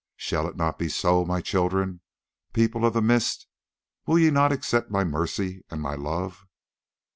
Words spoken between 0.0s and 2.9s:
Shall it not be so, my children, People